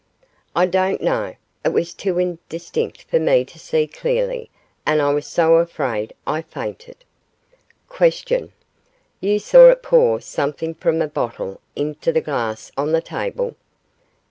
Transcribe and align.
I 0.55 0.65
don't 0.65 0.99
know. 0.99 1.35
It 1.63 1.73
was 1.73 1.93
too 1.93 2.17
indistinct 2.17 3.03
for 3.03 3.19
me 3.19 3.45
to 3.45 3.59
see 3.59 3.85
clearly; 3.85 4.49
and 4.83 4.99
I 4.99 5.13
was 5.13 5.27
so 5.27 5.57
afraid, 5.57 6.11
I 6.25 6.41
fainted. 6.41 6.97
Q. 7.95 8.51
You 9.19 9.37
saw 9.37 9.69
it 9.69 9.83
pour 9.83 10.19
something 10.19 10.73
from 10.73 11.03
a 11.03 11.07
bottle 11.07 11.61
into 11.75 12.11
the 12.11 12.19
glass 12.19 12.71
on 12.75 12.93
the 12.93 13.01
table? 13.01 13.55